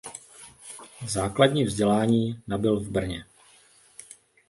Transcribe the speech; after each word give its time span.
Základní 1.07 1.63
vzdělání 1.63 2.43
nabyl 2.47 2.79
v 2.79 2.89
Brně. 2.89 3.25